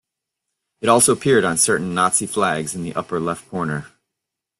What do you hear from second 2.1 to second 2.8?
flags